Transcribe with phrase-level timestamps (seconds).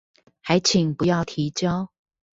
[0.41, 1.91] 還請不要提交